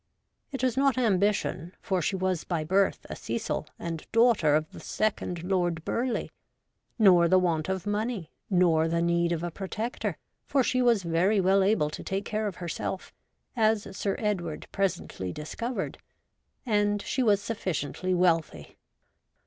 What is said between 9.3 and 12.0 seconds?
of a protector, for she was very well SOM.E OLD TIME TERMAGANTS. 63 able